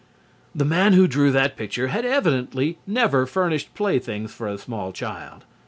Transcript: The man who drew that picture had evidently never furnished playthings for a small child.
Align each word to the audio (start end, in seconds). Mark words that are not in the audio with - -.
The 0.55 0.65
man 0.65 0.93
who 0.93 1.05
drew 1.07 1.31
that 1.31 1.55
picture 1.55 1.89
had 1.89 2.05
evidently 2.05 2.79
never 2.87 3.27
furnished 3.27 3.75
playthings 3.75 4.33
for 4.33 4.47
a 4.47 4.57
small 4.57 4.91
child. 4.91 5.45